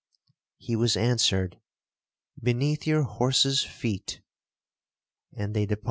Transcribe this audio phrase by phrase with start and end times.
[0.57, 1.59] He was answered,
[2.41, 4.21] 'Beneath your horse's feet;'1
[5.43, 5.79] and they departed.